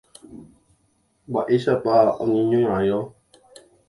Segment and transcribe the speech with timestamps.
[1.29, 1.93] mba'éichapa
[2.23, 2.99] oñeñorãirõ